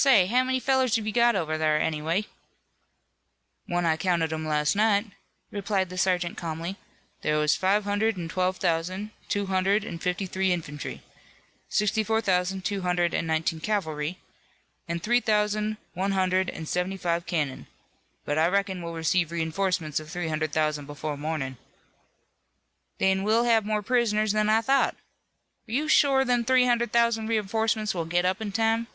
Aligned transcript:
Say, 0.00 0.26
how 0.26 0.44
many 0.44 0.60
fellers 0.60 0.94
have 0.94 1.08
you 1.08 1.12
got 1.12 1.34
over 1.34 1.58
thar, 1.58 1.76
anyway?" 1.76 2.26
"When 3.66 3.84
I 3.84 3.96
counted 3.96 4.32
'em 4.32 4.46
last 4.46 4.76
night," 4.76 5.06
replied 5.50 5.88
the 5.90 5.98
sergeant 5.98 6.36
calmly, 6.36 6.76
"there 7.22 7.36
was 7.38 7.56
five 7.56 7.82
hundred 7.82 8.16
and 8.16 8.30
twelve 8.30 8.58
thousand 8.58 9.10
two 9.28 9.46
hundred 9.46 9.82
and 9.82 10.00
fifty 10.00 10.26
three 10.26 10.52
infantry, 10.52 11.02
sixty 11.68 12.04
four 12.04 12.20
thousand 12.20 12.64
two 12.64 12.82
hundred 12.82 13.12
and 13.12 13.26
nineteen 13.26 13.58
cavalry 13.58 14.20
an' 14.86 15.00
three 15.00 15.18
thousand 15.18 15.78
one 15.94 16.12
hundred 16.12 16.48
and 16.48 16.68
seventy 16.68 16.96
five 16.96 17.26
cannon, 17.26 17.66
but 18.24 18.38
I 18.38 18.46
reckon 18.46 18.82
we'll 18.82 18.92
receive 18.94 19.32
reinforcements 19.32 19.98
of 19.98 20.10
three 20.12 20.28
hundred 20.28 20.52
thousand 20.52 20.86
before 20.86 21.16
mornin'." 21.16 21.56
"Then 22.98 23.24
we'll 23.24 23.46
have 23.46 23.66
more 23.66 23.82
prisoners 23.82 24.30
than 24.30 24.48
I 24.48 24.60
thought. 24.60 24.94
Are 25.68 25.72
you 25.72 25.88
shore 25.88 26.24
them 26.24 26.44
three 26.44 26.66
hundred 26.66 26.92
thousand 26.92 27.26
reinforcements 27.26 27.94
will 27.94 28.04
get 28.04 28.24
up 28.24 28.40
in 28.40 28.52
time?" 28.52 28.86